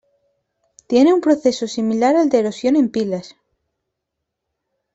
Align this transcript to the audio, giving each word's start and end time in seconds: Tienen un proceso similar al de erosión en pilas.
Tienen 0.87 1.13
un 1.13 1.21
proceso 1.21 1.67
similar 1.67 2.15
al 2.15 2.29
de 2.29 2.39
erosión 2.39 2.75
en 2.75 2.89
pilas. 2.89 3.35